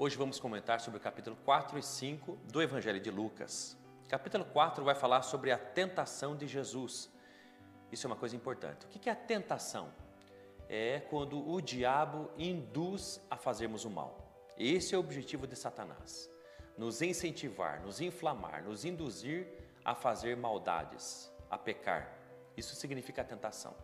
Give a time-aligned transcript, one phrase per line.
[0.00, 3.76] Hoje vamos comentar sobre o capítulo 4 e 5 do Evangelho de Lucas.
[4.08, 7.10] Capítulo 4 vai falar sobre a tentação de Jesus.
[7.90, 8.86] Isso é uma coisa importante.
[8.86, 9.92] O que é a tentação?
[10.68, 14.16] É quando o diabo induz a fazermos o mal.
[14.56, 16.30] Esse é o objetivo de Satanás:
[16.76, 19.48] nos incentivar, nos inflamar, nos induzir
[19.84, 22.16] a fazer maldades, a pecar.
[22.56, 23.74] Isso significa a tentação.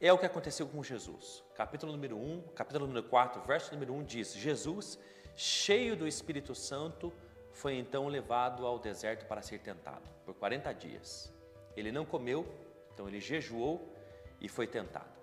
[0.00, 1.44] É o que aconteceu com Jesus.
[1.54, 4.98] Capítulo número 1, capítulo número 4, verso número 1 diz: Jesus,
[5.36, 7.12] cheio do Espírito Santo,
[7.52, 11.32] foi então levado ao deserto para ser tentado por 40 dias.
[11.76, 12.46] Ele não comeu,
[12.92, 13.94] então ele jejuou
[14.40, 15.14] e foi tentado.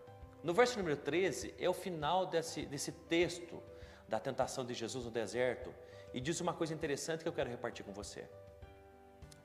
[0.43, 3.61] No verso número 13 é o final desse, desse texto
[4.07, 5.73] da tentação de Jesus no deserto
[6.13, 8.27] e diz uma coisa interessante que eu quero repartir com você.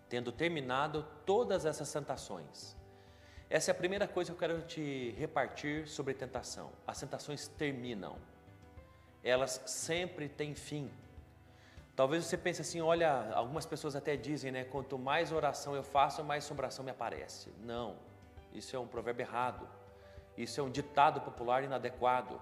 [0.09, 2.77] Tendo terminado todas essas tentações,
[3.49, 6.73] essa é a primeira coisa que eu quero te repartir sobre tentação.
[6.87, 8.17] As tentações terminam.
[9.27, 10.89] Elas sempre têm fim.
[11.97, 16.23] Talvez você pense assim, olha, algumas pessoas até dizem, né, quanto mais oração eu faço,
[16.23, 17.53] mais assombração me aparece.
[17.65, 17.97] Não.
[18.53, 19.69] Isso é um provérbio errado.
[20.37, 22.41] Isso é um ditado popular inadequado.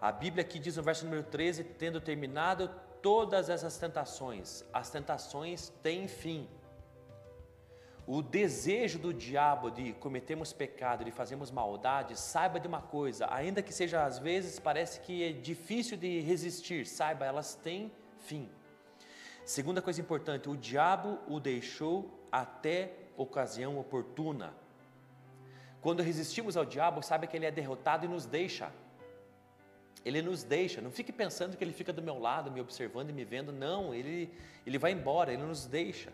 [0.00, 5.70] A Bíblia aqui diz no verso número 13, tendo terminado todas essas tentações, as tentações
[5.82, 6.48] têm fim
[8.10, 13.62] o desejo do diabo de cometermos pecado, de fazermos maldade, saiba de uma coisa, ainda
[13.62, 18.48] que seja às vezes parece que é difícil de resistir, saiba, elas têm fim.
[19.44, 24.54] Segunda coisa importante, o diabo o deixou até ocasião oportuna.
[25.82, 28.72] Quando resistimos ao diabo, saiba que ele é derrotado e nos deixa.
[30.02, 33.12] Ele nos deixa, não fique pensando que ele fica do meu lado, me observando e
[33.12, 34.32] me vendo, não, ele,
[34.66, 36.10] ele vai embora, ele nos deixa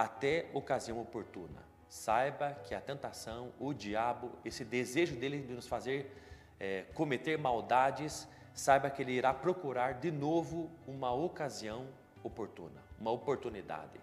[0.00, 1.62] até ocasião oportuna.
[1.86, 6.16] Saiba que a tentação, o diabo, esse desejo dele de nos fazer
[6.58, 11.86] é, cometer maldades, saiba que ele irá procurar de novo uma ocasião
[12.24, 14.00] oportuna, uma oportunidade.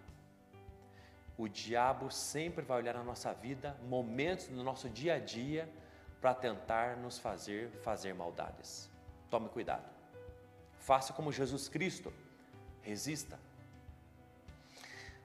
[1.35, 5.67] O diabo sempre vai olhar na nossa vida, momentos no nosso dia a dia,
[6.21, 8.87] para tentar nos fazer fazer maldades.
[9.31, 9.89] Tome cuidado.
[10.77, 12.13] Faça como Jesus Cristo.
[12.81, 13.46] Resista.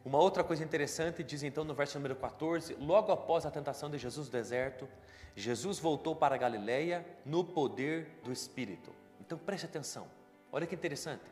[0.05, 3.99] Uma outra coisa interessante diz então no verso número 14: logo após a tentação de
[3.99, 4.89] Jesus no deserto,
[5.37, 8.91] Jesus voltou para a Galileia no poder do Espírito.
[9.21, 10.07] Então preste atenção,
[10.51, 11.23] olha que interessante.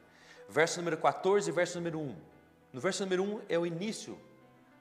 [0.49, 2.17] Verso número 14 e verso número 1.
[2.73, 4.19] No verso número 1 é o início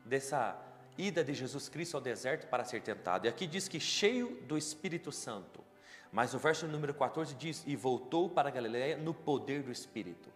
[0.05, 0.55] dessa
[0.97, 3.25] ida de Jesus Cristo ao deserto para ser tentado.
[3.25, 5.63] E aqui diz que cheio do Espírito Santo.
[6.11, 10.29] Mas o verso número 14 diz: E voltou para a Galileia no poder do Espírito.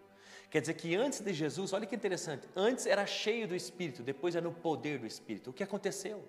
[0.50, 4.36] Quer dizer que antes de Jesus, olha que interessante, antes era cheio do Espírito, depois
[4.36, 5.50] é no poder do Espírito.
[5.50, 6.24] O que aconteceu?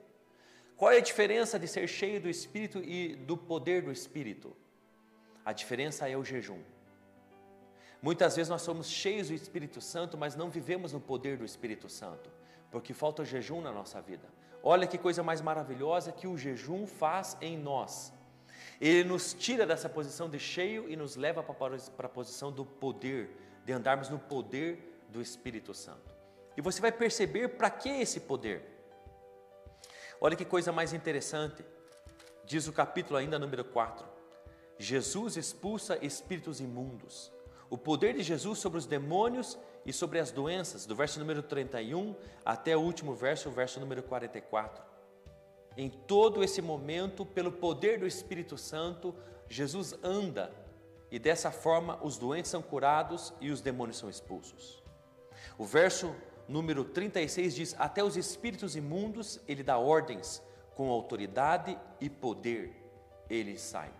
[0.75, 4.55] Qual é a diferença de ser cheio do Espírito e do poder do Espírito?
[5.45, 6.59] A diferença é o jejum.
[8.01, 11.87] Muitas vezes nós somos cheios do Espírito Santo, mas não vivemos no poder do Espírito
[11.87, 12.29] Santo,
[12.69, 14.27] porque falta o jejum na nossa vida.
[14.61, 18.11] Olha que coisa mais maravilhosa que o jejum faz em nós.
[18.81, 23.29] Ele nos tira dessa posição de cheio e nos leva para a posição do poder,
[23.65, 26.13] de andarmos no poder do Espírito Santo.
[26.55, 28.63] E você vai perceber para que esse poder.
[30.21, 31.65] Olha que coisa mais interessante.
[32.45, 34.05] Diz o capítulo ainda número 4.
[34.77, 37.31] Jesus expulsa espíritos imundos.
[37.69, 42.15] O poder de Jesus sobre os demônios e sobre as doenças, do verso número 31
[42.45, 44.83] até o último verso, o verso número 44.
[45.75, 49.13] Em todo esse momento, pelo poder do Espírito Santo,
[49.49, 50.51] Jesus anda
[51.15, 54.83] e dessa forma os doentes são curados e os demônios são expulsos.
[55.57, 56.13] O verso
[56.45, 60.43] número 36 diz: Até os espíritos imundos ele dá ordens,
[60.75, 62.75] com autoridade e poder
[63.29, 63.93] eles saem.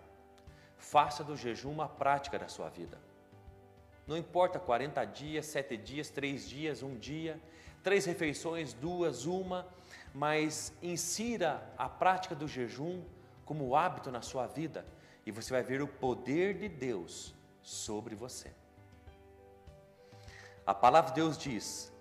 [0.76, 3.00] Faça do jejum uma prática da sua vida.
[4.06, 7.40] Não importa 40 dias, 7 dias, 3 dias, um dia,
[7.82, 9.66] três refeições, duas, uma,
[10.12, 13.02] mas insira a prática do jejum
[13.46, 14.84] como hábito na sua vida
[15.26, 18.52] e você vai ver o poder de Deus sobre você.
[20.64, 21.92] A palavra de Deus diz,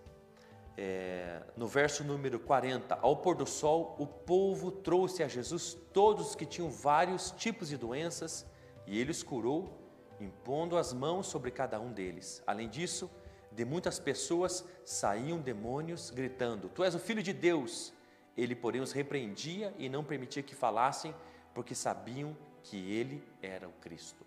[0.77, 6.29] é, no verso número 40, ao pôr do sol, o povo trouxe a Jesus todos
[6.29, 8.45] os que tinham vários tipos de doenças
[8.85, 9.75] e ele os curou,
[10.19, 12.43] impondo as mãos sobre cada um deles.
[12.45, 13.09] Além disso,
[13.51, 17.93] de muitas pessoas saíam demônios gritando: Tu és o filho de Deus.
[18.37, 21.15] Ele, porém, os repreendia e não permitia que falassem,
[21.53, 24.25] porque sabiam que ele era o Cristo.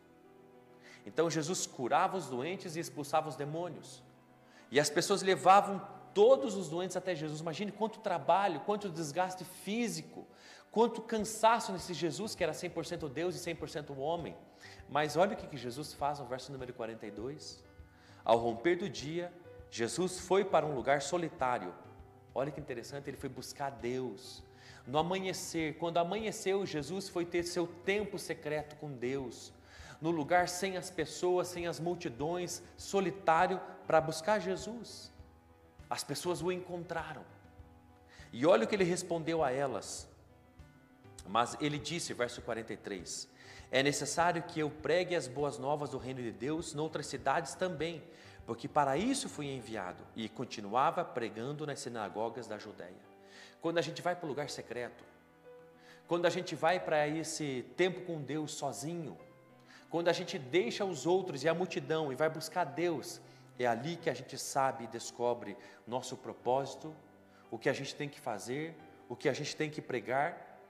[1.05, 4.02] Então Jesus curava os doentes e expulsava os demônios.
[4.70, 5.81] E as pessoas levavam
[6.14, 7.40] todos os doentes até Jesus.
[7.40, 10.26] Imagine quanto trabalho, quanto desgaste físico,
[10.70, 14.37] quanto cansaço nesse Jesus que era 100% Deus e 100% homem.
[14.88, 17.62] Mas olha o que Jesus faz no verso número 42.
[18.25, 19.32] Ao romper do dia,
[19.70, 21.75] Jesus foi para um lugar solitário.
[22.35, 24.43] Olha que interessante, ele foi buscar Deus.
[24.88, 29.52] No amanhecer, quando amanheceu, Jesus foi ter seu tempo secreto com Deus.
[30.00, 35.12] No lugar sem as pessoas, sem as multidões, solitário para buscar Jesus.
[35.90, 37.23] As pessoas o encontraram.
[38.32, 40.08] E olha o que ele respondeu a elas.
[41.26, 43.29] Mas ele disse, verso 43:
[43.70, 48.02] É necessário que eu pregue as boas novas do reino de Deus noutras cidades também,
[48.46, 50.02] porque para isso fui enviado.
[50.17, 53.08] E continuava pregando nas sinagogas da Judéia.
[53.61, 55.05] Quando a gente vai para o lugar secreto,
[56.07, 59.19] quando a gente vai para esse tempo com Deus sozinho,
[59.91, 63.21] quando a gente deixa os outros e a multidão e vai buscar Deus,
[63.59, 65.57] é ali que a gente sabe e descobre
[65.87, 66.95] nosso propósito,
[67.51, 68.75] o que a gente tem que fazer,
[69.09, 70.61] o que a gente tem que pregar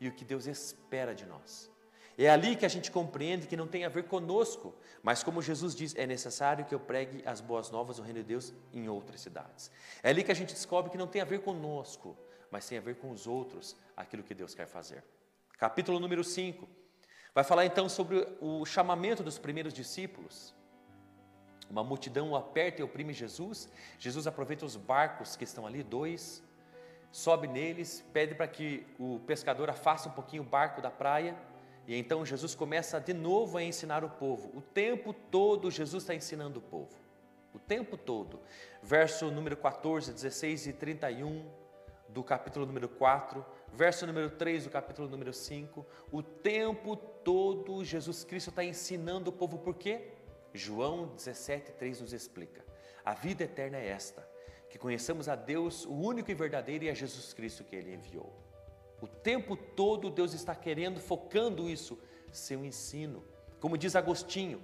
[0.00, 1.70] e o que Deus espera de nós.
[2.16, 5.74] É ali que a gente compreende que não tem a ver conosco, mas como Jesus
[5.74, 9.20] diz, é necessário que eu pregue as boas novas do reino de Deus em outras
[9.20, 9.70] cidades.
[10.02, 12.16] É ali que a gente descobre que não tem a ver conosco,
[12.50, 15.04] mas tem a ver com os outros, aquilo que Deus quer fazer.
[15.58, 16.68] Capítulo número 5
[17.34, 20.54] vai falar então sobre o chamamento dos primeiros discípulos.
[21.70, 23.68] Uma multidão o aperta e oprime Jesus.
[23.98, 26.42] Jesus aproveita os barcos que estão ali, dois,
[27.12, 31.36] sobe neles, pede para que o pescador afaste um pouquinho o barco da praia.
[31.86, 34.50] E então Jesus começa de novo a ensinar o povo.
[34.56, 36.98] O tempo todo Jesus está ensinando o povo.
[37.54, 38.40] O tempo todo.
[38.82, 41.60] Verso número 14, 16 e 31
[42.12, 45.86] do capítulo número 4, verso número 3 do capítulo número 5.
[46.10, 50.08] O tempo todo Jesus Cristo está ensinando o povo por quê?
[50.52, 52.64] João 17,3 nos explica:
[53.04, 54.28] a vida eterna é esta,
[54.68, 58.32] que conheçamos a Deus, o único e verdadeiro, e a Jesus Cristo que Ele enviou.
[59.00, 61.98] O tempo todo Deus está querendo, focando isso,
[62.30, 63.24] seu ensino.
[63.58, 64.62] Como diz Agostinho,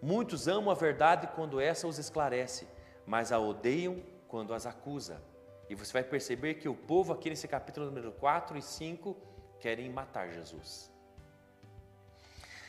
[0.00, 2.68] muitos amam a verdade quando essa os esclarece,
[3.06, 5.20] mas a odeiam quando as acusa.
[5.70, 9.16] E você vai perceber que o povo aqui nesse capítulo número 4 e 5
[9.60, 10.90] querem matar Jesus.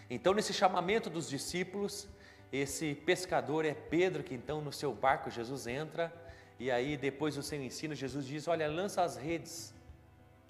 [0.08, 2.08] Então, nesse chamamento dos discípulos,
[2.54, 6.14] esse pescador é Pedro, que então no seu barco Jesus entra,
[6.60, 9.74] e aí depois do seu ensino, Jesus diz: Olha, lança as redes,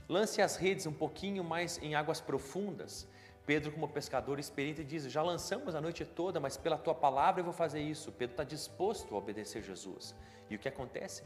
[0.10, 3.08] lance as redes um pouquinho mais em águas profundas.
[3.46, 7.46] Pedro, como pescador experiente, diz: Já lançamos a noite toda, mas pela tua palavra eu
[7.46, 8.12] vou fazer isso.
[8.12, 10.14] Pedro está disposto a obedecer Jesus.
[10.50, 11.24] E o que acontece?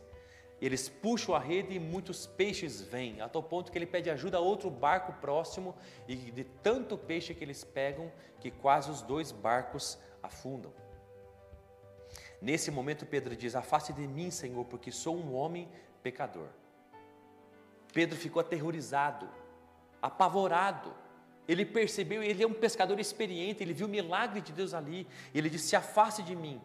[0.61, 4.37] Eles puxam a rede e muitos peixes vêm, a tal ponto que ele pede ajuda
[4.37, 5.75] a outro barco próximo,
[6.07, 10.73] e de tanto peixe que eles pegam, que quase os dois barcos afundam.
[12.41, 15.69] Nesse momento, Pedro diz: Afaste de mim, Senhor, porque sou um homem
[16.01, 16.47] pecador.
[17.93, 19.29] Pedro ficou aterrorizado,
[20.01, 20.93] apavorado.
[21.47, 25.07] Ele percebeu, ele é um pescador experiente, ele viu o milagre de Deus ali.
[25.33, 26.61] Ele disse: Se afaste de mim.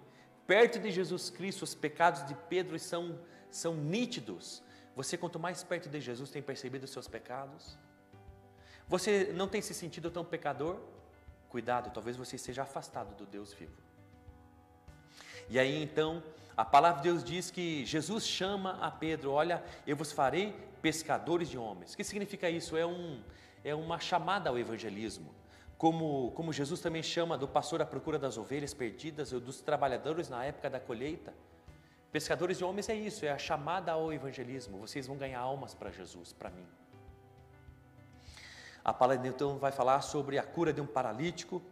[0.47, 3.21] Perto de Jesus Cristo, os pecados de Pedro são,
[3.51, 4.63] são nítidos.
[4.97, 7.79] Você, quanto mais perto de Jesus, tem percebido os seus pecados?
[8.89, 10.81] Você não tem se sentido tão pecador?
[11.49, 13.77] Cuidado, talvez você esteja afastado do Deus vivo.
[15.49, 16.23] E aí então,
[16.57, 21.49] a palavra de Deus diz que Jesus chama a Pedro: Olha, eu vos farei pescadores
[21.49, 21.93] de homens.
[21.93, 22.77] O que significa isso?
[22.77, 23.23] É, um,
[23.65, 25.35] é uma chamada ao evangelismo.
[25.79, 30.29] Como, como Jesus também chama do pastor à procura das ovelhas perdidas ou dos trabalhadores
[30.29, 31.33] na época da colheita.
[32.13, 34.79] Pescadores de homens é isso, é a chamada ao evangelismo.
[34.79, 36.67] Vocês vão ganhar almas para Jesus, para mim.
[38.85, 41.63] A palavra então vai falar sobre a cura de um paralítico.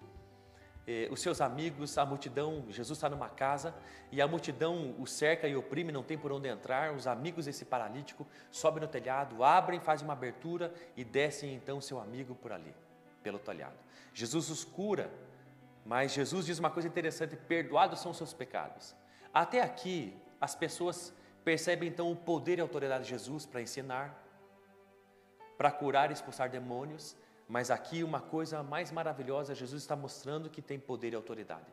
[0.86, 3.74] Eh, os seus amigos, a multidão, Jesus está numa casa
[4.12, 6.94] e a multidão o cerca e oprime, não tem por onde entrar.
[6.94, 11.98] Os amigos desse paralítico sobem no telhado, abrem, fazem uma abertura e descem então seu
[11.98, 12.74] amigo por ali,
[13.24, 13.76] pelo telhado.
[14.14, 15.10] Jesus os cura,
[15.84, 18.94] mas Jesus diz uma coisa interessante: perdoados são os seus pecados.
[19.34, 21.12] Até aqui, as pessoas
[21.44, 24.24] percebem então o poder e a autoridade de Jesus para ensinar,
[25.56, 27.16] para curar e expulsar demônios,
[27.48, 31.72] mas aqui uma coisa mais maravilhosa, Jesus está mostrando que tem poder e autoridade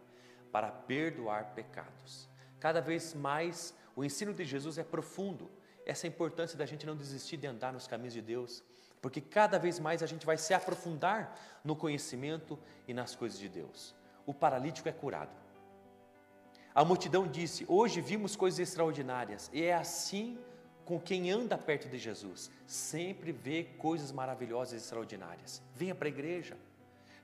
[0.51, 2.29] para perdoar pecados.
[2.60, 5.51] Cada vez mais o ensino de Jesus é profundo.
[5.86, 8.63] Essa importância da gente não desistir de andar nos caminhos de Deus,
[9.01, 12.57] porque cada vez mais a gente vai se aprofundar no conhecimento
[12.88, 13.93] e nas coisas de Deus.
[14.25, 15.45] O paralítico é curado.
[16.75, 20.38] A multidão disse: Hoje vimos coisas extraordinárias, e é assim
[20.84, 25.63] com quem anda perto de Jesus, sempre vê coisas maravilhosas e extraordinárias.
[25.74, 26.58] Venha para a igreja,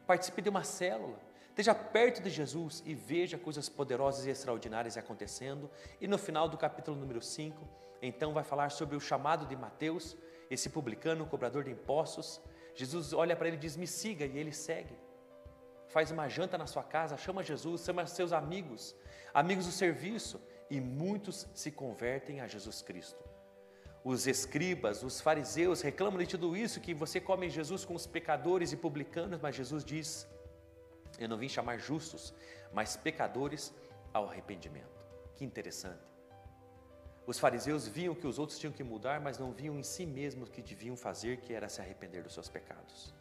[0.08, 5.70] participe de uma célula, esteja perto de Jesus e veja coisas poderosas e extraordinárias acontecendo.
[6.00, 7.68] E no final do capítulo número 5,
[8.02, 10.16] então vai falar sobre o chamado de Mateus,
[10.50, 12.42] esse publicano, cobrador de impostos.
[12.74, 14.96] Jesus olha para ele e diz: Me siga, e ele segue.
[15.92, 18.96] Faz uma janta na sua casa, chama Jesus, chama seus amigos,
[19.34, 23.22] amigos do serviço, e muitos se convertem a Jesus Cristo.
[24.04, 28.72] Os escribas, os fariseus reclamam de tudo isso, que você come Jesus com os pecadores
[28.72, 30.28] e publicanos, mas Jesus diz:
[31.20, 32.34] Eu não vim chamar justos,
[32.74, 33.74] mas pecadores
[34.14, 35.00] ao arrependimento.
[35.36, 36.10] Que interessante.
[37.28, 40.50] Os fariseus viam que os outros tinham que mudar, mas não viam em si mesmos
[40.50, 43.14] o que deviam fazer, que era se arrepender dos seus pecados.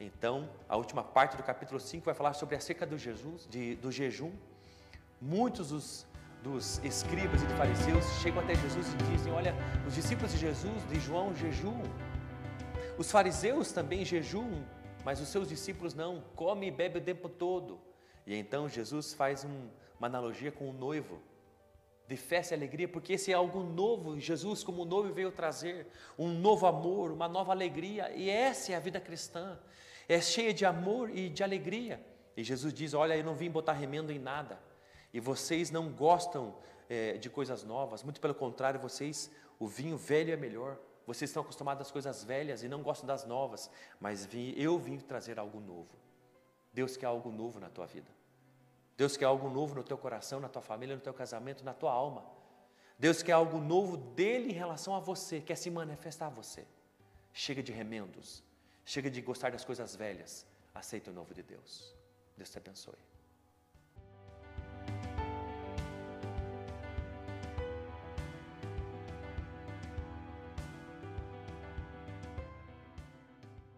[0.00, 3.92] Então, a última parte do capítulo 5 vai falar sobre acerca do, Jesus, de, do
[3.92, 4.32] jejum.
[5.20, 6.06] Muitos dos,
[6.42, 9.54] dos escribas e de fariseus chegam até Jesus e dizem: Olha,
[9.86, 11.82] os discípulos de Jesus, de João, jejuam.
[12.96, 14.64] Os fariseus também jejuam,
[15.04, 17.78] mas os seus discípulos não, comem e bebem o tempo todo.
[18.26, 21.20] E então Jesus faz um, uma analogia com o noivo
[22.10, 24.18] de festa e alegria, porque esse é algo novo.
[24.18, 25.86] Jesus, como noivo, veio trazer
[26.18, 29.56] um novo amor, uma nova alegria, e essa é a vida cristã.
[30.08, 32.04] É cheia de amor e de alegria.
[32.36, 34.60] E Jesus diz: Olha, eu não vim botar remendo em nada,
[35.14, 36.56] e vocês não gostam
[36.88, 40.78] é, de coisas novas, muito pelo contrário, vocês, o vinho velho é melhor.
[41.06, 44.98] Vocês estão acostumados às coisas velhas e não gostam das novas, mas vim, eu vim
[44.98, 45.90] trazer algo novo.
[46.72, 48.10] Deus quer algo novo na tua vida.
[49.00, 51.90] Deus quer algo novo no teu coração, na tua família, no teu casamento, na tua
[51.90, 52.22] alma.
[52.98, 56.66] Deus quer algo novo dele em relação a você, quer se manifestar a você.
[57.32, 58.44] Chega de remendos,
[58.84, 61.96] chega de gostar das coisas velhas, aceita o novo de Deus.
[62.36, 63.09] Deus te abençoe.